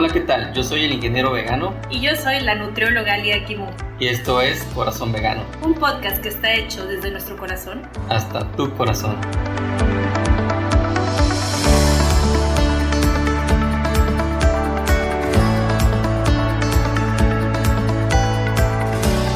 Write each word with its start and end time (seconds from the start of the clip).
Hola, 0.00 0.10
¿qué 0.10 0.20
tal? 0.20 0.52
Yo 0.52 0.62
soy 0.62 0.84
el 0.84 0.92
ingeniero 0.92 1.32
vegano. 1.32 1.74
Y 1.90 1.98
yo 1.98 2.14
soy 2.14 2.38
la 2.38 2.54
nutrióloga 2.54 3.18
Lia 3.18 3.44
Kimu. 3.44 3.66
Y 3.98 4.06
esto 4.06 4.40
es 4.40 4.62
Corazón 4.72 5.10
Vegano. 5.10 5.42
Un 5.60 5.74
podcast 5.74 6.22
que 6.22 6.28
está 6.28 6.54
hecho 6.54 6.86
desde 6.86 7.10
nuestro 7.10 7.36
corazón. 7.36 7.82
Hasta 8.08 8.48
tu 8.52 8.72
corazón. 8.76 9.16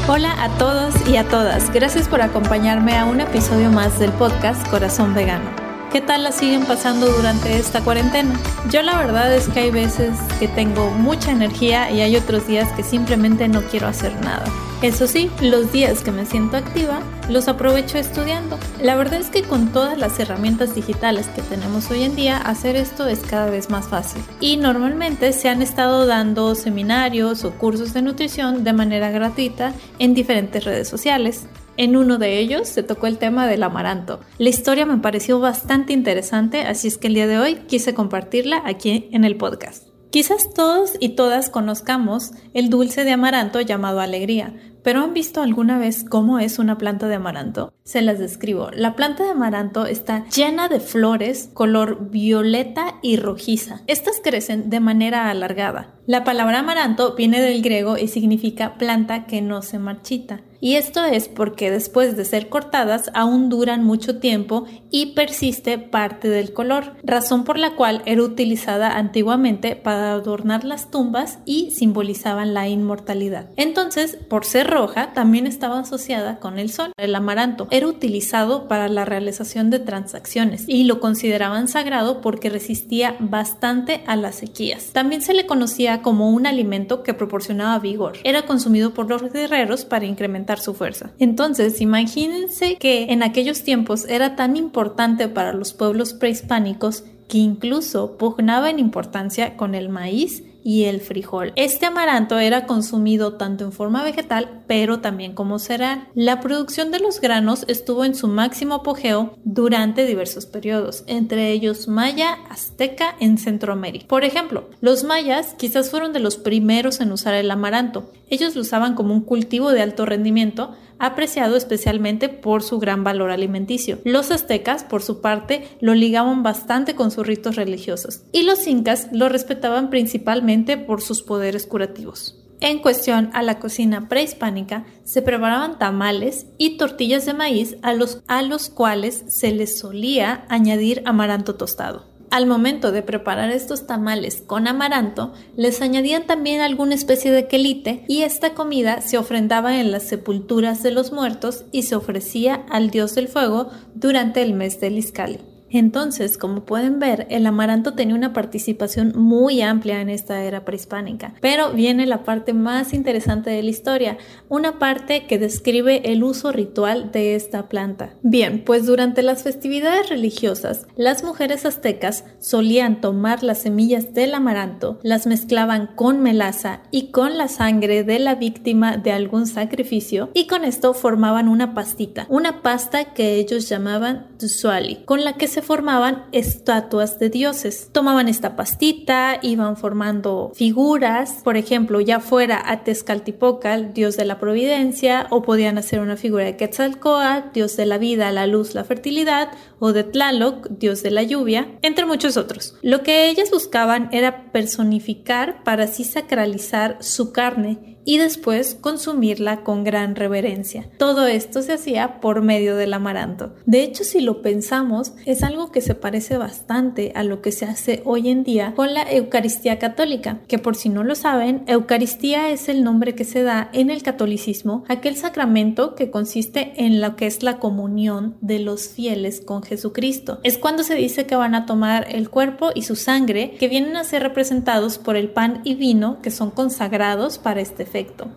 Hola 0.06 0.44
a 0.44 0.58
todos 0.58 0.94
y 1.08 1.16
a 1.16 1.24
todas. 1.24 1.72
Gracias 1.72 2.06
por 2.06 2.22
acompañarme 2.22 2.96
a 2.96 3.04
un 3.04 3.20
episodio 3.20 3.68
más 3.72 3.98
del 3.98 4.12
podcast 4.12 4.64
Corazón 4.68 5.12
Vegano. 5.12 5.61
¿Qué 5.92 6.00
tal 6.00 6.22
la 6.22 6.32
siguen 6.32 6.64
pasando 6.64 7.06
durante 7.12 7.58
esta 7.58 7.82
cuarentena? 7.82 8.34
Yo 8.70 8.80
la 8.80 8.96
verdad 8.96 9.30
es 9.34 9.46
que 9.48 9.60
hay 9.60 9.70
veces 9.70 10.18
que 10.40 10.48
tengo 10.48 10.90
mucha 10.90 11.32
energía 11.32 11.90
y 11.90 12.00
hay 12.00 12.16
otros 12.16 12.46
días 12.46 12.72
que 12.72 12.82
simplemente 12.82 13.46
no 13.46 13.60
quiero 13.64 13.88
hacer 13.88 14.18
nada. 14.22 14.46
Eso 14.80 15.06
sí, 15.06 15.30
los 15.42 15.70
días 15.70 16.02
que 16.02 16.10
me 16.10 16.24
siento 16.24 16.56
activa 16.56 17.00
los 17.28 17.46
aprovecho 17.46 17.98
estudiando. 17.98 18.58
La 18.80 18.96
verdad 18.96 19.20
es 19.20 19.28
que 19.28 19.42
con 19.42 19.68
todas 19.68 19.98
las 19.98 20.18
herramientas 20.18 20.74
digitales 20.74 21.28
que 21.28 21.42
tenemos 21.42 21.90
hoy 21.90 22.04
en 22.04 22.16
día, 22.16 22.38
hacer 22.38 22.74
esto 22.74 23.06
es 23.06 23.20
cada 23.20 23.50
vez 23.50 23.68
más 23.68 23.86
fácil. 23.86 24.22
Y 24.40 24.56
normalmente 24.56 25.34
se 25.34 25.50
han 25.50 25.60
estado 25.60 26.06
dando 26.06 26.54
seminarios 26.54 27.44
o 27.44 27.52
cursos 27.52 27.92
de 27.92 28.00
nutrición 28.00 28.64
de 28.64 28.72
manera 28.72 29.10
gratuita 29.10 29.74
en 29.98 30.14
diferentes 30.14 30.64
redes 30.64 30.88
sociales. 30.88 31.46
En 31.76 31.96
uno 31.96 32.18
de 32.18 32.38
ellos 32.38 32.68
se 32.68 32.82
tocó 32.82 33.06
el 33.06 33.18
tema 33.18 33.46
del 33.46 33.62
amaranto. 33.62 34.20
La 34.38 34.50
historia 34.50 34.84
me 34.84 34.98
pareció 34.98 35.40
bastante 35.40 35.92
interesante, 35.92 36.62
así 36.62 36.88
es 36.88 36.98
que 36.98 37.06
el 37.06 37.14
día 37.14 37.26
de 37.26 37.38
hoy 37.38 37.54
quise 37.66 37.94
compartirla 37.94 38.62
aquí 38.64 39.08
en 39.12 39.24
el 39.24 39.36
podcast. 39.36 39.88
Quizás 40.10 40.52
todos 40.52 40.92
y 41.00 41.10
todas 41.10 41.48
conozcamos 41.48 42.32
el 42.52 42.68
dulce 42.68 43.04
de 43.04 43.12
amaranto 43.12 43.62
llamado 43.62 44.00
alegría, 44.00 44.54
pero 44.82 45.00
¿han 45.00 45.14
visto 45.14 45.42
alguna 45.42 45.78
vez 45.78 46.04
cómo 46.04 46.38
es 46.38 46.58
una 46.58 46.78
planta 46.78 47.08
de 47.08 47.14
amaranto? 47.16 47.72
Se 47.84 48.02
las 48.02 48.18
describo. 48.18 48.70
La 48.72 48.94
planta 48.96 49.24
de 49.24 49.30
amaranto 49.30 49.86
está 49.86 50.24
llena 50.28 50.68
de 50.68 50.80
flores 50.80 51.50
color 51.52 52.10
violeta 52.10 52.98
y 53.02 53.16
rojiza. 53.16 53.82
Estas 53.86 54.20
crecen 54.22 54.70
de 54.70 54.80
manera 54.80 55.30
alargada. 55.30 55.94
La 56.06 56.24
palabra 56.24 56.60
amaranto 56.60 57.14
viene 57.14 57.40
del 57.40 57.62
griego 57.62 57.96
y 57.98 58.08
significa 58.08 58.76
planta 58.76 59.26
que 59.26 59.40
no 59.40 59.62
se 59.62 59.78
marchita 59.78 60.42
y 60.62 60.76
esto 60.76 61.04
es 61.04 61.26
porque 61.26 61.72
después 61.72 62.16
de 62.16 62.24
ser 62.24 62.48
cortadas 62.48 63.10
aún 63.14 63.48
duran 63.48 63.82
mucho 63.82 64.20
tiempo 64.20 64.64
y 64.92 65.06
persiste 65.06 65.76
parte 65.76 66.28
del 66.28 66.52
color, 66.52 66.94
razón 67.02 67.42
por 67.42 67.58
la 67.58 67.74
cual 67.74 68.00
era 68.06 68.22
utilizada 68.22 68.96
antiguamente 68.96 69.74
para 69.74 70.12
adornar 70.12 70.62
las 70.62 70.88
tumbas 70.88 71.40
y 71.44 71.72
simbolizaban 71.72 72.54
la 72.54 72.68
inmortalidad. 72.68 73.50
Entonces, 73.56 74.16
por 74.30 74.44
ser 74.44 74.68
roja, 74.72 75.12
también 75.12 75.46
estaba 75.46 75.78
asociada 75.78 76.38
con 76.38 76.58
el 76.58 76.70
sol. 76.70 76.92
El 76.96 77.14
amaranto 77.14 77.68
era 77.70 77.86
utilizado 77.86 78.66
para 78.68 78.88
la 78.88 79.04
realización 79.04 79.70
de 79.70 79.78
transacciones 79.78 80.64
y 80.66 80.84
lo 80.84 80.98
consideraban 80.98 81.68
sagrado 81.68 82.20
porque 82.20 82.50
resistía 82.50 83.16
bastante 83.20 84.02
a 84.06 84.16
las 84.16 84.36
sequías. 84.36 84.92
También 84.92 85.22
se 85.22 85.34
le 85.34 85.46
conocía 85.46 86.02
como 86.02 86.30
un 86.30 86.46
alimento 86.46 87.02
que 87.02 87.14
proporcionaba 87.14 87.78
vigor. 87.78 88.14
Era 88.24 88.42
consumido 88.46 88.94
por 88.94 89.08
los 89.08 89.22
guerreros 89.32 89.84
para 89.84 90.06
incrementar 90.06 90.58
su 90.58 90.74
fuerza. 90.74 91.12
Entonces, 91.18 91.80
imagínense 91.80 92.76
que 92.76 93.04
en 93.12 93.22
aquellos 93.22 93.62
tiempos 93.62 94.06
era 94.08 94.36
tan 94.36 94.56
importante 94.56 95.28
para 95.28 95.52
los 95.52 95.72
pueblos 95.72 96.14
prehispánicos 96.14 97.04
que 97.28 97.38
incluso 97.38 98.18
pugnaba 98.18 98.70
en 98.70 98.78
importancia 98.78 99.56
con 99.56 99.74
el 99.74 99.88
maíz 99.88 100.42
y 100.64 100.84
el 100.84 101.00
frijol. 101.00 101.52
Este 101.56 101.86
amaranto 101.86 102.38
era 102.38 102.66
consumido 102.66 103.34
tanto 103.34 103.64
en 103.64 103.72
forma 103.72 104.02
vegetal, 104.02 104.62
pero 104.66 105.00
también 105.00 105.34
como 105.34 105.58
cereal. 105.58 106.08
La 106.14 106.40
producción 106.40 106.90
de 106.90 107.00
los 107.00 107.20
granos 107.20 107.64
estuvo 107.68 108.04
en 108.04 108.14
su 108.14 108.28
máximo 108.28 108.74
apogeo 108.74 109.38
durante 109.44 110.06
diversos 110.06 110.46
periodos, 110.46 111.04
entre 111.06 111.50
ellos 111.50 111.88
maya, 111.88 112.38
azteca 112.48 113.14
en 113.20 113.38
Centroamérica. 113.38 114.06
Por 114.08 114.24
ejemplo, 114.24 114.68
los 114.80 115.04
mayas 115.04 115.54
quizás 115.58 115.90
fueron 115.90 116.12
de 116.12 116.20
los 116.20 116.36
primeros 116.36 117.00
en 117.00 117.12
usar 117.12 117.34
el 117.34 117.50
amaranto. 117.50 118.10
Ellos 118.28 118.54
lo 118.54 118.62
usaban 118.62 118.94
como 118.94 119.12
un 119.12 119.20
cultivo 119.20 119.72
de 119.72 119.82
alto 119.82 120.06
rendimiento, 120.06 120.74
apreciado 120.98 121.56
especialmente 121.56 122.28
por 122.28 122.62
su 122.62 122.78
gran 122.78 123.02
valor 123.02 123.30
alimenticio. 123.30 123.98
Los 124.04 124.30
aztecas, 124.30 124.84
por 124.84 125.02
su 125.02 125.20
parte, 125.20 125.64
lo 125.80 125.94
ligaban 125.94 126.42
bastante 126.42 126.94
con 126.94 127.10
sus 127.10 127.26
ritos 127.26 127.56
religiosos 127.56 128.22
y 128.32 128.44
los 128.44 128.66
incas 128.68 129.08
lo 129.12 129.28
respetaban 129.28 129.90
principalmente 129.90 130.51
por 130.86 131.00
sus 131.00 131.22
poderes 131.22 131.66
curativos. 131.66 132.38
En 132.60 132.78
cuestión 132.78 133.30
a 133.32 133.42
la 133.42 133.58
cocina 133.58 134.08
prehispánica, 134.08 134.84
se 135.02 135.20
preparaban 135.20 135.80
tamales 135.80 136.46
y 136.58 136.76
tortillas 136.76 137.26
de 137.26 137.34
maíz 137.34 137.76
a 137.82 137.92
los, 137.92 138.22
a 138.28 138.42
los 138.42 138.68
cuales 138.68 139.24
se 139.26 139.50
les 139.50 139.78
solía 139.78 140.44
añadir 140.48 141.02
amaranto 141.04 141.56
tostado. 141.56 142.04
Al 142.30 142.46
momento 142.46 142.92
de 142.92 143.02
preparar 143.02 143.50
estos 143.50 143.86
tamales 143.86 144.42
con 144.46 144.68
amaranto, 144.68 145.34
les 145.56 145.82
añadían 145.82 146.26
también 146.26 146.60
alguna 146.60 146.94
especie 146.94 147.30
de 147.30 147.46
quelite 147.46 148.04
y 148.08 148.22
esta 148.22 148.54
comida 148.54 149.00
se 149.00 149.18
ofrendaba 149.18 149.80
en 149.80 149.90
las 149.90 150.04
sepulturas 150.04 150.82
de 150.82 150.92
los 150.92 151.12
muertos 151.12 151.64
y 151.72 151.82
se 151.82 151.96
ofrecía 151.96 152.64
al 152.70 152.90
dios 152.90 153.16
del 153.16 153.28
fuego 153.28 153.70
durante 153.94 154.40
el 154.40 154.54
mes 154.54 154.80
del 154.80 154.98
Iscali. 154.98 155.40
Entonces, 155.72 156.38
como 156.38 156.64
pueden 156.64 156.98
ver, 156.98 157.26
el 157.30 157.46
amaranto 157.46 157.94
tenía 157.94 158.14
una 158.14 158.32
participación 158.32 159.12
muy 159.16 159.62
amplia 159.62 160.00
en 160.00 160.10
esta 160.10 160.42
era 160.44 160.64
prehispánica. 160.64 161.34
Pero 161.40 161.72
viene 161.72 162.06
la 162.06 162.24
parte 162.24 162.52
más 162.52 162.92
interesante 162.92 163.50
de 163.50 163.62
la 163.62 163.70
historia, 163.70 164.18
una 164.48 164.78
parte 164.78 165.26
que 165.26 165.38
describe 165.38 166.12
el 166.12 166.22
uso 166.22 166.52
ritual 166.52 167.10
de 167.10 167.34
esta 167.34 167.68
planta. 167.68 168.14
Bien, 168.22 168.62
pues 168.64 168.86
durante 168.86 169.22
las 169.22 169.42
festividades 169.42 170.10
religiosas, 170.10 170.86
las 170.96 171.24
mujeres 171.24 171.64
aztecas 171.64 172.24
solían 172.38 173.00
tomar 173.00 173.42
las 173.42 173.62
semillas 173.62 174.12
del 174.12 174.34
amaranto, 174.34 174.98
las 175.02 175.26
mezclaban 175.26 175.88
con 175.94 176.22
melaza 176.22 176.82
y 176.90 177.10
con 177.10 177.38
la 177.38 177.48
sangre 177.48 178.04
de 178.04 178.18
la 178.18 178.34
víctima 178.34 178.98
de 178.98 179.12
algún 179.12 179.46
sacrificio 179.46 180.30
y 180.34 180.46
con 180.46 180.64
esto 180.64 180.94
formaban 180.94 181.48
una 181.48 181.74
pastita, 181.74 182.26
una 182.28 182.62
pasta 182.62 183.14
que 183.14 183.36
ellos 183.36 183.68
llamaban 183.68 184.28
tzuali, 184.38 185.04
con 185.04 185.24
la 185.24 185.34
que 185.34 185.48
se 185.48 185.61
formaban 185.62 186.24
estatuas 186.32 187.18
de 187.18 187.30
dioses. 187.30 187.88
Tomaban 187.92 188.28
esta 188.28 188.56
pastita, 188.56 189.38
iban 189.42 189.76
formando 189.76 190.52
figuras, 190.54 191.40
por 191.42 191.56
ejemplo, 191.56 192.00
ya 192.00 192.20
fuera 192.20 192.62
a 192.64 192.84
Tezcaltipocal, 192.84 193.94
dios 193.94 194.16
de 194.16 194.24
la 194.24 194.38
providencia, 194.38 195.26
o 195.30 195.42
podían 195.42 195.78
hacer 195.78 196.00
una 196.00 196.16
figura 196.16 196.44
de 196.44 196.56
Quetzalcoatl, 196.56 197.52
dios 197.52 197.76
de 197.76 197.86
la 197.86 197.98
vida, 197.98 198.30
la 198.32 198.46
luz, 198.46 198.74
la 198.74 198.84
fertilidad, 198.84 199.50
o 199.78 199.92
de 199.92 200.04
Tlaloc, 200.04 200.68
dios 200.68 201.02
de 201.02 201.10
la 201.10 201.22
lluvia, 201.22 201.78
entre 201.82 202.04
muchos 202.04 202.36
otros. 202.36 202.76
Lo 202.82 203.02
que 203.02 203.28
ellas 203.28 203.50
buscaban 203.50 204.08
era 204.12 204.52
personificar 204.52 205.62
para 205.64 205.84
así 205.84 206.04
sacralizar 206.04 206.98
su 207.00 207.32
carne 207.32 207.91
y 208.04 208.18
después 208.18 208.76
consumirla 208.80 209.62
con 209.62 209.84
gran 209.84 210.16
reverencia. 210.16 210.88
Todo 210.98 211.26
esto 211.26 211.62
se 211.62 211.72
hacía 211.72 212.20
por 212.20 212.42
medio 212.42 212.76
del 212.76 212.94
amaranto. 212.94 213.54
De 213.66 213.82
hecho, 213.82 214.04
si 214.04 214.20
lo 214.20 214.42
pensamos, 214.42 215.12
es 215.26 215.42
algo 215.42 215.70
que 215.70 215.80
se 215.80 215.94
parece 215.94 216.36
bastante 216.36 217.12
a 217.14 217.24
lo 217.24 217.42
que 217.42 217.52
se 217.52 217.64
hace 217.64 218.02
hoy 218.04 218.28
en 218.28 218.44
día 218.44 218.72
con 218.74 218.94
la 218.94 219.10
Eucaristía 219.10 219.78
católica, 219.78 220.40
que 220.48 220.58
por 220.58 220.76
si 220.76 220.88
no 220.88 221.04
lo 221.04 221.14
saben, 221.14 221.64
Eucaristía 221.66 222.50
es 222.50 222.68
el 222.68 222.84
nombre 222.84 223.14
que 223.14 223.24
se 223.24 223.42
da 223.42 223.70
en 223.72 223.90
el 223.90 224.02
catolicismo, 224.02 224.84
aquel 224.88 225.16
sacramento 225.16 225.94
que 225.94 226.10
consiste 226.10 226.72
en 226.76 227.00
lo 227.00 227.16
que 227.16 227.26
es 227.26 227.42
la 227.42 227.58
comunión 227.58 228.36
de 228.40 228.58
los 228.58 228.88
fieles 228.88 229.40
con 229.40 229.62
Jesucristo. 229.62 230.40
Es 230.42 230.58
cuando 230.58 230.82
se 230.82 230.94
dice 230.94 231.26
que 231.26 231.36
van 231.36 231.54
a 231.54 231.66
tomar 231.66 232.06
el 232.10 232.30
cuerpo 232.30 232.70
y 232.74 232.82
su 232.82 232.96
sangre, 232.96 233.56
que 233.58 233.68
vienen 233.68 233.96
a 233.96 234.04
ser 234.04 234.22
representados 234.22 234.98
por 234.98 235.16
el 235.16 235.30
pan 235.30 235.60
y 235.64 235.74
vino, 235.74 236.20
que 236.22 236.30
son 236.30 236.50
consagrados 236.50 237.38
para 237.38 237.60
este 237.60 237.84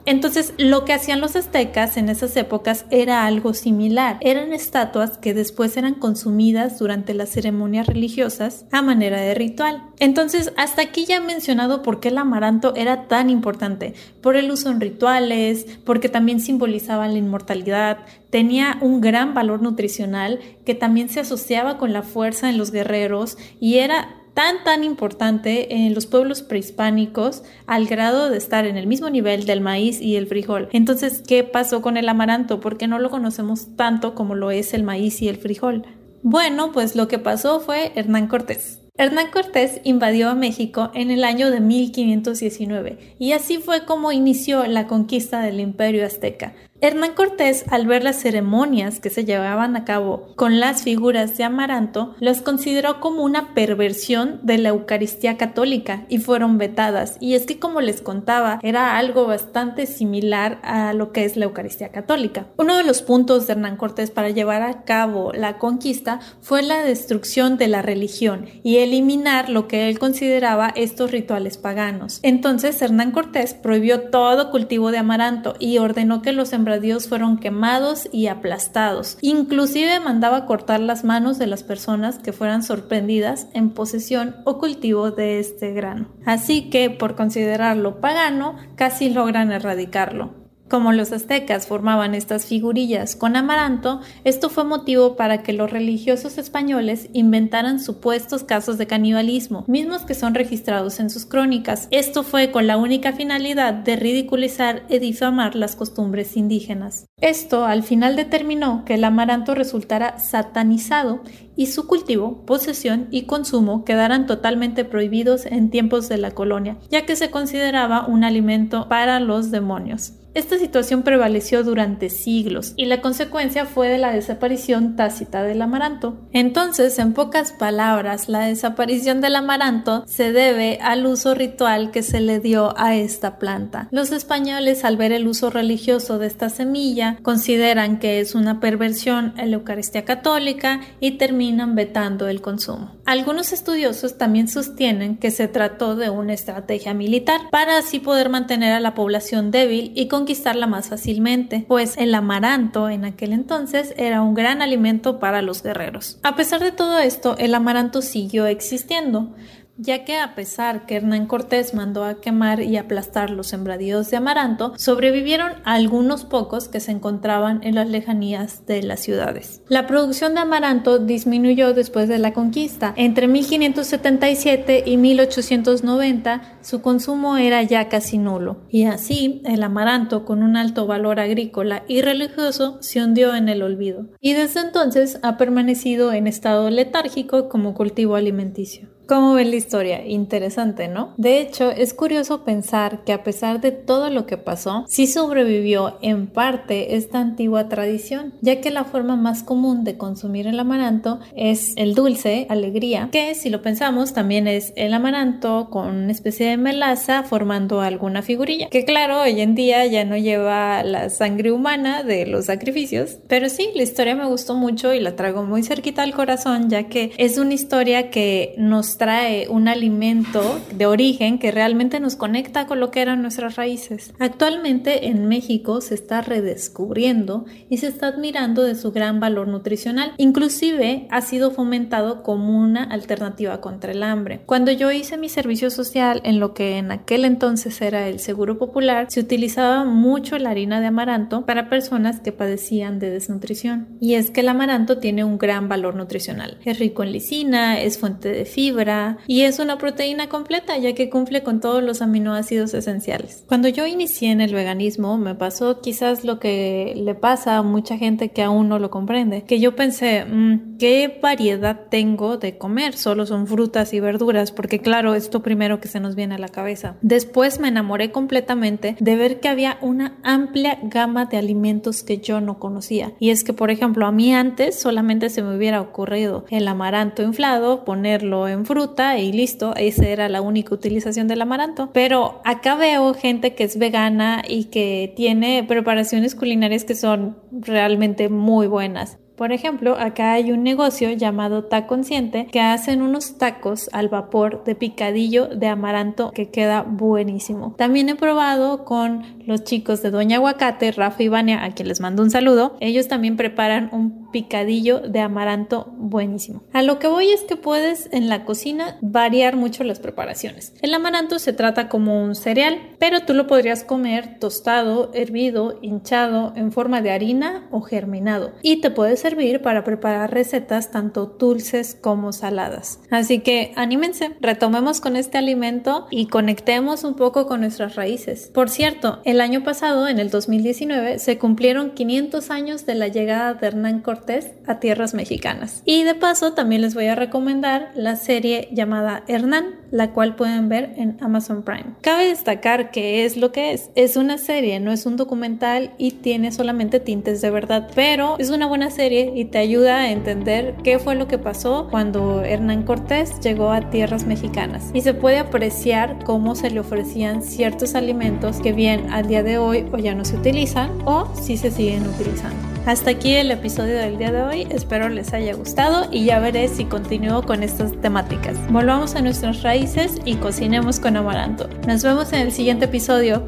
entonces, 0.06 0.54
lo 0.57 0.86
que 0.86 0.94
hacían 0.94 1.22
los 1.22 1.36
aztecas 1.36 1.98
en 1.98 2.10
esas 2.10 2.36
épocas 2.36 2.86
era 2.90 3.25
algo 3.25 3.54
similar. 3.54 4.18
Eran 4.22 4.54
estatuas 4.54 5.18
que 5.18 5.34
después 5.34 5.78
eran 5.78 5.96
consumidas 5.96 6.80
durante 6.80 7.13
las 7.13 7.30
ceremonias 7.30 7.88
religiosas 7.88 8.66
a 8.72 8.81
manera 8.81 9.19
de 9.22 9.34
ritual. 9.34 9.84
Entonces, 10.00 10.52
hasta 10.57 10.81
aquí 10.81 11.06
ya 11.06 11.18
he 11.18 11.22
mencionado 11.22 11.81
por 11.81 12.00
qué 12.00 12.10
el 12.10 12.18
amaranto 12.18 12.75
era 12.75 13.07
tan 13.07 13.30
importante. 13.30 13.94
Por 14.22 14.36
el 14.36 14.52
uso 14.52 14.69
en 14.69 14.81
rituales, 14.81 15.66
porque 15.86 16.10
también 16.10 16.40
simbolizaba 16.40 17.08
la 17.08 17.18
inmortalidad, 17.18 18.00
tenía 18.30 18.78
un 18.81 19.01
gran 19.01 19.34
valor 19.34 19.62
nutricional 19.62 20.40
que 20.66 20.75
también 20.75 21.10
se 21.10 21.22
asociaba 21.22 21.78
con 21.78 21.94
la 21.94 22.04
fuerza 22.04 22.50
en 22.50 22.58
los 22.58 22.72
guerreros 22.72 23.38
y 23.60 23.75
era 23.75 24.25
tan 24.36 24.64
tan 24.64 24.84
importante 24.84 25.74
en 25.74 25.96
los 25.96 26.06
pueblos 26.06 26.44
prehispánicos 26.44 27.42
al 27.66 27.88
grado 27.88 28.30
de 28.30 28.38
estar 28.38 28.68
en 28.68 28.78
el 28.78 28.86
mismo 28.86 29.10
nivel 29.10 29.46
del 29.46 29.62
maíz 29.62 30.02
y 30.02 30.18
el 30.18 30.28
frijol. 30.28 30.68
Entonces, 30.74 31.24
¿qué 31.26 31.44
pasó 31.44 31.82
con 31.82 31.98
el 31.98 32.08
amaranto? 32.08 32.60
¿Por 32.60 32.78
qué 32.78 32.88
no 32.88 33.00
lo 33.00 33.10
conocemos 33.10 33.76
tanto 33.76 34.14
como 34.14 34.36
lo 34.36 34.52
es 34.52 34.74
el 34.74 34.84
maíz 34.84 35.22
y 35.22 35.30
el 35.30 35.38
frijol? 35.38 35.86
Bueno, 36.22 36.72
pues 36.74 36.96
lo 36.96 37.08
que 37.08 37.18
pasó 37.18 37.62
fue 37.62 37.94
Hernán 37.96 38.28
Cortés. 38.28 38.82
Hernán 38.98 39.32
Cortés 39.32 39.80
invadió 39.84 40.30
a 40.30 40.36
México 40.36 40.92
en 40.94 41.12
el 41.12 41.24
año 41.24 41.50
de 41.50 41.60
1519 41.60 43.16
y 43.20 43.32
así 43.32 43.58
fue 43.58 43.86
como 43.86 44.12
inició 44.12 44.66
la 44.68 44.88
conquista 44.88 45.42
del 45.42 45.60
imperio 45.60 46.06
azteca. 46.06 46.54
Hernán 46.81 47.13
Cortés, 47.13 47.63
al 47.69 47.88
ver 47.88 48.04
las 48.04 48.18
ceremonias 48.18 49.00
que 49.00 49.10
se 49.10 49.24
llevaban 49.24 49.77
a 49.77 49.86
cabo 49.86 50.27
con 50.36 50.60
las 50.60 50.83
figuras 50.83 51.38
de 51.38 51.45
Amaranto, 51.45 52.16
los 52.19 52.42
consideró 52.42 53.00
como 53.00 53.24
una 53.24 53.54
perversión 53.54 54.42
de 54.44 54.57
la 54.57 54.69
Eucaristía 54.69 55.38
católica 55.38 56.06
y 56.10 56.18
fueron 56.18 56.57
vetadas. 56.57 57.16
Y 57.22 57.36
es 57.36 57.45
que, 57.45 57.60
como 57.60 57.80
les 57.80 58.01
contaba, 58.01 58.60
era 58.62 58.98
algo 58.98 59.25
bastante 59.25 59.86
similar 59.86 60.60
a 60.63 60.92
lo 60.92 61.13
que 61.13 61.24
es 61.24 61.38
la 61.38 61.45
Eucaristía 61.45 61.94
católica. 61.94 62.48
Uno 62.57 62.75
de 62.75 62.83
los 62.83 63.01
puntos 63.01 63.48
de 63.48 63.54
Hernán 63.54 63.77
Cortés 63.77 64.12
para 64.12 64.31
llevar 64.31 64.62
a 64.62 64.83
cabo 64.83 65.31
la 65.31 65.57
conquista 65.57 66.19
fue 66.42 66.62
la 66.62 66.83
destrucción 66.83 67.57
de 67.57 67.69
la 67.69 67.83
religión 67.83 68.48
y 68.63 68.77
eliminar 68.77 69.50
lo 69.50 69.69
que 69.69 69.88
él 69.88 69.98
consideraba 69.98 70.74
estos 70.75 71.12
rituales 71.12 71.57
paganos. 71.57 72.19
Entonces, 72.22 72.81
Hernán 72.81 73.12
Cortés 73.12 73.54
prohibió 73.54 74.10
todo 74.10 74.51
cultivo 74.51 74.92
de 74.92 74.98
amaranto 74.98 75.56
y 75.57 75.77
ordenó 75.77 76.22
que 76.22 76.33
los 76.33 76.51
sembradíos 76.65 77.07
fueron 77.07 77.38
quemados 77.38 78.09
y 78.12 78.25
aplastados. 78.25 79.19
Inclusive 79.21 80.00
mandaba 80.00 80.47
cortar 80.47 80.79
las 80.79 81.03
manos 81.03 81.38
de 81.38 81.45
las 81.45 81.62
personas 81.62 82.17
que 82.17 82.33
fueran 82.33 82.63
sorprendidas 82.63 83.47
en 83.53 83.69
posesión 83.69 84.38
o 84.45 84.57
cultivo 84.57 85.12
de 85.12 85.39
este 85.39 85.73
grano. 85.73 86.07
Así 86.25 86.71
que, 86.71 86.89
por 86.89 87.15
considerarlo 87.15 88.01
pagano, 88.01 88.56
casi 88.75 89.12
logran 89.12 89.51
erradicarlo. 89.51 90.44
Como 90.67 90.91
los 90.94 91.12
aztecas 91.12 91.67
formaban 91.67 92.15
estas 92.15 92.47
figurillas 92.47 93.15
con 93.15 93.35
amaranto, 93.35 94.01
esto 94.23 94.50
fue 94.50 94.63
motivo 94.63 95.15
para 95.15 95.44
que 95.44 95.53
los 95.53 95.69
religiosos 95.69 96.39
españoles 96.39 97.07
inventaran 97.13 97.79
supuestos 97.79 98.44
casos 98.44 98.79
de 98.79 98.88
canibalismo, 98.88 99.63
mismos 99.67 100.01
que 100.01 100.15
son 100.15 100.33
registrados 100.33 101.00
en 101.00 101.12
sus 101.12 101.27
crónicas. 101.27 101.88
Esto 101.91 102.23
fue 102.23 102.50
con 102.50 102.65
la 102.65 102.77
única 102.77 103.13
finalidad 103.13 103.75
de 103.75 103.95
ridiculizar 103.95 104.88
y 104.89 104.97
difamar 104.97 105.56
las 105.56 105.75
costumbres 105.75 106.35
indígenas. 106.35 107.06
Esto 107.21 107.65
al 107.65 107.83
final 107.83 108.15
determinó 108.15 108.85
que 108.85 108.95
el 108.95 109.03
amaranto 109.03 109.53
resultara 109.53 110.17
satanizado 110.17 111.21
y 111.56 111.67
su 111.67 111.85
cultivo, 111.85 112.44
posesión 112.47 113.07
y 113.12 113.27
consumo 113.27 113.85
quedaran 113.85 114.25
totalmente 114.25 114.83
prohibidos 114.83 115.45
en 115.45 115.69
tiempos 115.69 116.09
de 116.09 116.17
la 116.17 116.31
colonia, 116.31 116.77
ya 116.89 117.06
que 117.06 117.15
se 117.15 117.29
consideraba 117.29 118.07
un 118.07 118.23
alimento 118.23 118.89
para 118.89 119.19
los 119.19 119.51
demonios. 119.51 120.13
Esta 120.36 120.60
situación 120.60 121.04
prevaleció 121.04 121.64
durante 121.64 122.10
siglos 122.10 122.74
y 122.76 122.88
la 122.88 123.00
consecuencia 123.00 123.66
fue 123.66 123.88
de 123.88 123.98
la 123.98 124.12
desaparición 124.12 124.98
tácita 124.98 125.44
del 125.44 125.62
amaranto. 125.62 126.18
Entonces, 126.34 127.00
en 127.00 127.14
pocas 127.14 127.54
palabras, 127.54 128.28
la 128.28 128.42
desaparición 128.42 129.22
del 129.22 129.38
amaranto 129.38 130.04
se 130.08 130.34
debe 130.34 130.78
al 130.82 131.06
uso 131.06 131.36
ritual 131.36 131.90
que 131.92 132.04
se 132.04 132.20
le 132.20 132.42
dio 132.42 132.78
a 132.78 132.96
esta 132.98 133.40
planta. 133.40 133.88
Los 133.92 134.12
españoles, 134.12 134.84
al 134.84 134.98
ver 134.98 135.14
el 135.14 135.26
uso 135.26 135.50
religioso 135.50 136.20
de 136.20 136.28
esta 136.28 136.50
semilla, 136.50 137.18
consideran 137.22 137.98
que 137.98 138.20
es 138.20 138.36
una 138.36 138.60
perversión 138.60 139.34
en 139.38 139.52
la 139.52 139.56
Eucaristía 139.56 140.04
católica 140.04 140.82
y 141.00 141.12
terminan 141.12 141.76
vetando 141.76 142.28
el 142.28 142.42
consumo. 142.42 142.92
Algunos 143.06 143.54
estudiosos 143.54 144.18
también 144.18 144.50
sostienen 144.50 145.16
que 145.16 145.32
se 145.32 145.48
trató 145.48 145.96
de 145.96 146.10
una 146.10 146.34
estrategia 146.34 146.94
militar 146.94 147.40
para 147.52 147.78
así 147.78 148.00
poder 148.00 148.28
mantener 148.28 148.74
a 148.74 148.82
la 148.82 148.96
población 148.96 149.50
débil 149.52 149.94
y 149.96 150.10
con 150.10 150.25
conquistarla 150.25 150.66
más 150.66 150.89
fácilmente, 150.89 151.66
pues 151.68 151.98
el 151.98 152.16
amaranto 152.16 152.89
en 152.89 153.06
aquel 153.06 153.31
entonces 153.31 153.94
era 153.95 154.24
un 154.24 154.33
gran 154.33 154.63
alimento 154.63 155.19
para 155.19 155.44
los 155.44 155.62
guerreros. 155.62 156.18
A 156.24 156.36
pesar 156.36 156.62
de 156.62 156.72
todo 156.72 156.98
esto, 156.98 157.36
el 157.38 157.54
amaranto 157.54 158.01
siguió 158.01 158.48
existiendo, 158.48 159.36
ya 159.77 160.04
que 160.06 160.18
a 160.18 160.36
pesar 160.36 160.86
que 160.86 160.95
Hernán 160.95 161.27
Cortés 161.27 161.74
mandó 161.74 162.06
a 162.06 162.22
quemar 162.22 162.62
y 162.62 162.77
aplastar 162.77 163.30
los 163.30 163.48
sembradíos 163.48 164.10
de 164.10 164.18
amaranto, 164.18 164.74
sobrevivieron 164.77 165.54
algunos 165.63 166.24
pocos 166.25 166.68
que 166.69 166.80
se 166.80 166.92
encontraban 166.92 167.60
en 167.63 167.75
las 167.75 167.89
lejanías 167.89 168.66
de 168.66 168.81
las 168.83 169.01
ciudades. 169.01 169.62
La 169.68 169.86
producción 169.86 170.33
de 170.33 170.39
amaranto 170.39 170.98
disminuyó 170.98 171.74
después 171.74 172.07
de 172.07 172.19
la 172.19 172.33
conquista. 172.33 172.94
Entre 172.95 173.27
1577 173.27 174.83
y 174.86 174.98
1890 174.98 176.42
su 176.65 176.81
consumo 176.81 177.38
era 177.38 177.62
ya 177.62 177.89
casi 177.89 178.17
nulo, 178.17 178.57
y 178.69 178.85
así 178.85 179.44
el 179.45 179.62
amaranto 179.62 180.25
con 180.25 180.41
un 180.41 180.57
alto 180.57 180.88
valor 180.88 181.19
agrícola 181.19 181.83
y 181.88 182.01
religioso 182.01 182.79
se 182.81 183.03
hundió 183.03 183.35
en 183.35 183.50
el 183.50 183.62
olvido, 183.62 184.07
y 184.19 184.33
desde 184.33 184.62
entonces 184.62 185.19
ha 185.21 185.38
permanecido 185.38 186.12
en 186.12 186.25
estado 186.25 186.71
letárgico 186.71 187.50
como 187.50 187.75
cultivo 187.75 188.15
alimenticio. 188.15 188.89
¿Cómo 189.07 189.35
ven 189.35 189.51
la 189.51 189.57
historia? 189.57 190.06
Interesante, 190.07 190.88
¿no? 190.88 191.13
De 191.17 191.39
hecho, 191.39 191.69
es 191.69 191.94
curioso 191.94 192.44
pensar 192.44 193.03
que 193.03 193.13
a 193.13 193.23
pesar 193.23 193.62
de 193.62 193.71
todo 193.71 194.09
lo 194.09 194.25
que 194.25 194.38
pasó, 194.38 194.83
sí 194.88 195.06
sobrevivió 195.06 196.00
en 196.01 196.25
parte 196.25 196.95
esta 196.95 197.19
antigua 197.19 197.69
tradición, 197.69 198.33
ya 198.41 198.62
que 198.62 198.71
la 198.71 198.83
forma 198.83 199.15
más 199.15 199.44
común 199.44 199.83
de 199.83 199.97
consumir 199.97 200.47
el 200.47 200.59
amaranto 200.59 201.19
es 201.35 201.73
el 201.77 201.94
dulce, 201.94 202.47
alegría, 202.50 203.09
que 203.12 203.35
si 203.35 203.51
lo 203.51 203.62
pensamos 203.62 204.13
también 204.13 204.47
es 204.47 204.73
el 204.75 204.94
amaranto 204.94 205.69
con 205.69 205.95
una 205.95 206.12
especie 206.12 206.47
de 206.47 206.55
melaza 206.57 207.24
formando 207.24 207.81
alguna 207.81 208.22
figurilla, 208.22 208.69
que 208.69 208.86
claro, 208.86 209.22
hoy 209.22 209.42
en 209.42 209.56
día 209.56 209.86
ya 209.86 210.06
no 210.06 210.18
lleva 210.18 210.84
la 210.84 211.10
sangre 211.10 211.52
humana 211.52 212.04
de 212.04 212.25
los 212.25 212.46
sacrificios, 212.46 213.18
pero 213.28 213.50
sí, 213.50 213.69
la 213.75 213.84
historia 213.84 214.16
me 214.16 214.25
gustó 214.25 214.56
mucho 214.56 214.94
y 214.94 215.00
la 215.00 215.16
traigo 215.16 215.44
muy 215.44 215.63
cerquita 215.63 216.04
al 216.04 216.13
corazón, 216.13 216.69
ya 216.69 216.84
que 216.84 217.12
es 217.18 217.38
una 217.38 217.54
historia 217.54 218.10
que 218.10 218.54
nos 218.57 218.98
trae 218.98 219.48
un 219.50 219.68
alimento 219.68 220.60
de 220.74 220.86
origen 220.86 221.40
que 221.40 221.52
realmente 221.52 222.00
nos 222.00 222.16
conecta 222.16 222.66
con 222.68 222.80
lo 222.80 222.92
que 222.92 223.01
eran 223.01 223.22
nuestras 223.22 223.56
raíces. 223.56 224.13
Actualmente 224.19 225.08
en 225.08 225.28
México 225.28 225.81
se 225.81 225.96
está 225.96 226.22
redescubriendo 226.22 227.46
y 227.69 227.78
se 227.78 227.88
está 227.88 228.08
admirando 228.08 228.63
de 228.63 228.75
su 228.75 228.92
gran 228.92 229.19
valor 229.19 229.48
nutricional. 229.48 230.13
Inclusive 230.18 231.08
ha 231.10 231.22
sido 231.22 231.51
fomentado 231.51 232.24
como 232.24 232.58
una 232.58 232.84
alternativa 232.84 233.62
contra 233.62 233.92
el 233.92 234.04
hambre. 234.04 234.42
Cuando 234.46 234.72
yo 234.72 234.92
hice 234.92 235.18
mi 235.18 235.30
servicio 235.30 235.69
social 235.69 236.22
en 236.24 236.40
que 236.53 236.77
en 236.77 236.92
aquel 236.92 237.25
entonces 237.25 237.81
era 237.81 238.07
el 238.07 238.19
Seguro 238.19 238.57
Popular, 238.57 239.07
se 239.09 239.19
utilizaba 239.19 239.83
mucho 239.83 240.38
la 240.38 240.51
harina 240.51 240.80
de 240.80 240.88
amaranto 240.88 241.45
para 241.45 241.69
personas 241.69 242.19
que 242.19 242.31
padecían 242.31 243.00
de 243.00 243.09
desnutrición. 243.09 243.88
Y 244.00 244.15
es 244.15 244.31
que 244.31 244.42
el 244.42 244.50
amaranto 244.50 244.97
tiene 245.00 245.24
un 245.24 245.38
gran 245.38 245.68
valor 245.69 245.95
nutricional. 245.95 246.57
Es 246.65 246.80
rico 246.80 247.03
en 247.03 247.12
lisina, 247.12 247.80
es 247.80 247.97
fuente 247.97 248.30
de 248.30 248.45
fibra, 248.45 249.18
y 249.27 249.41
es 249.41 249.60
una 249.60 249.77
proteína 249.77 250.29
completa 250.29 250.77
ya 250.77 250.93
que 250.93 251.10
cumple 251.10 251.43
con 251.43 251.60
todos 251.60 251.84
los 251.84 252.01
aminoácidos 252.01 252.74
esenciales. 252.74 253.43
Cuando 253.48 253.67
yo 253.67 253.86
inicié 253.86 254.31
en 254.31 254.41
el 254.41 254.53
veganismo 254.53 255.17
me 255.17 255.36
pasó 255.36 255.81
quizás 255.81 256.24
lo 256.24 256.39
que 256.39 256.93
le 256.96 257.15
pasa 257.15 257.58
a 257.58 257.63
mucha 257.63 257.98
gente 257.98 258.29
que 258.29 258.43
aún 258.43 258.70
no 258.70 258.79
lo 258.79 258.89
comprende, 258.89 259.43
que 259.43 259.60
yo 259.60 259.75
pensé, 259.75 260.25
mm, 260.25 260.77
¿qué 260.77 261.20
variedad 261.22 261.81
tengo 261.89 262.38
de 262.38 262.58
comer? 262.58 262.96
Solo 262.96 263.25
son 263.25 263.48
frutas 263.48 263.93
y 263.93 264.00
verduras, 264.00 264.51
porque 264.51 264.79
claro, 264.79 265.15
esto 265.15 265.41
primero 265.41 265.79
que 265.79 265.88
se 265.88 266.00
nos 266.00 266.15
viene 266.15 266.35
la 266.38 266.50
cabeza. 266.50 266.96
Después 267.01 267.60
me 267.60 267.70
enamoré 267.70 268.12
completamente 268.12 268.96
de 269.00 269.15
ver 269.15 269.39
que 269.39 269.50
había 269.50 269.77
una 269.82 270.18
amplia 270.24 270.77
gama 270.84 271.25
de 271.25 271.38
alimentos 271.38 272.04
que 272.04 272.20
yo 272.20 272.39
no 272.39 272.60
conocía. 272.60 273.13
Y 273.20 273.32
es 273.32 273.44
que, 273.44 273.54
por 273.54 273.72
ejemplo, 273.72 274.06
a 274.06 274.12
mí 274.12 274.34
antes 274.34 274.80
solamente 274.80 275.30
se 275.30 275.42
me 275.42 275.56
hubiera 275.56 275.82
ocurrido 275.82 276.46
el 276.50 276.68
amaranto 276.68 277.24
inflado, 277.24 277.84
ponerlo 277.84 278.48
en 278.48 278.65
fruta, 278.65 278.75
fruta 278.75 279.18
y 279.18 279.32
listo, 279.32 279.74
esa 279.77 280.06
era 280.06 280.27
la 280.27 280.42
única 280.42 280.75
utilización 280.75 281.30
del 281.30 281.42
amaranto. 281.42 281.92
Pero 281.94 282.42
acá 282.44 282.75
veo 282.75 283.13
gente 283.13 283.56
que 283.56 283.63
es 283.63 283.77
vegana 283.77 284.44
y 284.46 284.65
que 284.65 285.13
tiene 285.15 285.63
preparaciones 285.63 286.36
culinarias 286.36 286.84
que 286.84 286.94
son 286.94 287.38
realmente 287.51 288.27
muy 288.27 288.68
buenas. 288.68 289.18
Por 289.36 289.51
ejemplo, 289.51 289.98
acá 289.98 290.34
hay 290.34 290.51
un 290.51 290.63
negocio 290.63 291.12
llamado 291.12 291.65
Ta 291.65 291.88
Consciente 291.88 292.48
que 292.51 292.62
hacen 292.62 293.01
unos 293.01 293.38
tacos 293.38 293.89
al 293.92 294.08
vapor 294.08 294.63
de 294.63 294.75
picadillo 294.75 295.48
de 295.48 295.68
amaranto 295.68 296.32
que 296.32 296.50
queda 296.50 296.84
buenísimo. 296.84 297.75
También 297.77 298.10
he 298.10 298.15
probado 298.15 298.86
con 298.86 299.24
los 299.46 299.63
chicos 299.63 300.01
de 300.01 300.12
Doña 300.12 300.38
Aguacate, 300.38 300.92
Rafa 300.92 301.22
y 301.24 301.27
Vania, 301.27 301.63
a 301.63 301.72
quien 301.72 301.88
les 301.88 302.00
mando 302.00 302.24
un 302.24 302.32
saludo. 302.32 302.77
Ellos 302.80 303.08
también 303.08 303.36
preparan 303.36 303.89
un 303.92 304.32
picadillo 304.32 305.00
de 305.00 305.20
amaranto 305.20 305.94
buenísimo. 305.98 306.63
A 306.74 306.82
lo 306.82 307.00
que 307.00 307.08
voy 307.08 307.30
es 307.30 307.42
que 307.42 307.56
puedes 307.56 308.10
en 308.12 308.30
la 308.30 308.46
cocina 308.46 308.98
variar 309.01 309.56
mucho 309.56 309.84
las 309.84 310.00
preparaciones. 310.00 310.74
El 310.82 310.94
amaranto 310.94 311.39
se 311.39 311.54
trata 311.54 311.89
como 311.89 312.24
un 312.24 312.36
cereal, 312.36 312.80
pero 313.00 313.22
tú 313.22 313.34
lo 313.34 313.48
podrías 313.48 313.84
comer 313.84 314.39
tostado, 314.39 315.12
hervido, 315.13 315.80
hinchado, 315.82 316.54
en 316.56 316.72
forma 316.72 317.01
de 317.01 317.12
harina 317.12 317.68
o 317.72 317.82
germinado. 317.82 318.54
Y 318.62 318.82
te 318.82 318.92
puedes 318.92 319.25
servir 319.25 319.63
para 319.63 319.84
preparar 319.84 320.32
recetas 320.32 320.91
tanto 320.91 321.25
dulces 321.25 321.98
como 322.00 322.32
saladas. 322.32 323.00
Así 323.10 323.39
que 323.39 323.74
anímense, 323.75 324.36
retomemos 324.39 325.01
con 325.01 325.15
este 325.15 325.39
alimento 325.39 326.05
y 326.12 326.27
conectemos 326.27 327.03
un 327.03 327.15
poco 327.15 327.48
con 327.48 327.62
nuestras 327.62 327.96
raíces. 327.96 328.51
Por 328.53 328.70
cierto, 328.70 329.22
el 329.25 329.41
año 329.41 329.63
pasado, 329.63 330.08
en 330.08 330.20
el 330.20 330.29
2019, 330.29 331.17
se 331.17 331.39
cumplieron 331.39 331.96
500 331.96 332.51
años 332.51 332.86
de 332.86 332.94
la 332.94 333.08
llegada 333.08 333.55
de 333.55 333.65
Hernán 333.65 334.01
Cortés 334.01 334.51
a 334.67 334.79
tierras 334.79 335.15
mexicanas. 335.15 335.82
Y 335.86 336.03
de 336.03 336.13
paso 336.13 336.53
también 336.53 336.84
les 336.84 336.94
voy 336.94 337.08
a 337.08 337.15
recomendar 337.15 337.94
la 337.96 338.17
serie 338.17 338.70
llamada 338.74 339.24
Hernán, 339.27 339.79
la 339.96 340.12
cual 340.12 340.36
pueden 340.36 340.68
ver 340.68 340.94
en 340.98 341.16
Amazon 341.22 341.64
Prime. 341.64 341.96
Cabe 342.02 342.28
destacar 342.28 342.92
que 342.92 343.24
es 343.24 343.38
lo 343.38 343.54
que 343.54 343.72
es. 343.72 343.92
Es 343.96 344.18
una 344.18 344.38
serie, 344.38 344.82
no 344.82 344.92
es 344.92 345.06
un 345.06 345.16
documental 345.16 345.92
y 345.98 346.12
tiene 346.12 346.52
solamente 346.52 347.00
tintes 347.00 347.40
de 347.40 347.50
verdad, 347.50 347.90
pero 347.96 348.36
es 348.38 348.50
una 348.50 348.68
buena 348.68 348.90
serie 348.90 349.32
y 349.34 349.46
te 349.46 349.58
ayuda 349.58 350.00
a 350.00 350.12
entender 350.12 350.75
qué 350.84 351.00
fue 351.00 351.16
lo 351.16 351.30
que 351.30 351.38
pasó 351.38 351.88
cuando 351.90 352.44
Hernán 352.44 352.84
Cortés 352.84 353.40
llegó 353.40 353.72
a 353.72 353.90
tierras 353.90 354.25
mexicanas. 354.25 354.92
Y 354.94 355.00
se 355.00 355.14
puede 355.14 355.38
apreciar 355.38 356.20
cómo 356.25 356.56
se 356.56 356.72
le 356.72 356.82
ofrecían 356.82 357.42
ciertos 357.42 357.96
alimentos 357.96 358.60
que 358.60 358.74
bien 358.74 359.10
al 359.14 359.28
día 359.28 359.44
de 359.44 359.58
hoy 359.58 359.86
o 359.94 359.98
ya 359.98 360.14
no 360.14 360.25
se 360.25 360.36
utilizan 360.36 360.92
o 361.06 361.34
si 361.36 361.56
se 361.56 361.72
siguen 361.72 362.06
utilizando. 362.06 362.75
Hasta 362.86 363.10
aquí 363.10 363.34
el 363.34 363.50
episodio 363.50 363.96
del 363.96 364.20
día 364.20 364.32
de 364.32 364.44
hoy, 364.44 364.68
espero 364.70 365.10
les 365.10 365.34
haya 365.34 365.56
gustado 365.56 366.08
y 366.12 366.25
ya 366.25 366.39
veré 366.39 366.68
si 366.68 366.86
continúo 366.86 367.42
con 367.42 367.63
estas 367.63 368.00
temáticas. 368.00 368.56
Volvamos 368.72 369.15
a 369.15 369.22
nuestras 369.22 369.63
raíces 369.63 370.20
y 370.24 370.36
cocinemos 370.36 371.00
con 371.00 371.18
amaranto. 371.18 371.68
Nos 371.88 372.04
vemos 372.04 372.32
en 372.32 372.42
el 372.42 372.51
siguiente 372.51 372.86
episodio. 372.86 373.44